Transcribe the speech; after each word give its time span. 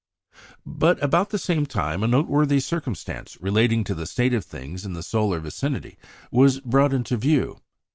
But 0.65 0.99
about 1.03 1.29
the 1.29 1.37
same 1.37 1.67
time 1.67 2.01
a 2.01 2.07
noteworthy 2.07 2.59
circumstance 2.59 3.37
relating 3.39 3.83
to 3.83 3.93
the 3.93 4.07
state 4.07 4.33
of 4.33 4.43
things 4.43 4.83
in 4.83 4.93
the 4.93 5.03
solar 5.03 5.39
vicinity 5.39 5.95
was 6.31 6.59
brought 6.59 6.91
into 6.91 7.17
view. 7.17 7.61